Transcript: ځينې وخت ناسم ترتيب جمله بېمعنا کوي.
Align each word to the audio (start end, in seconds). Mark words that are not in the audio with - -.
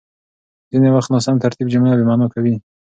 ځينې 0.71 0.89
وخت 0.91 1.09
ناسم 1.13 1.35
ترتيب 1.43 1.67
جمله 1.73 1.97
بېمعنا 1.99 2.27
کوي. 2.33 2.55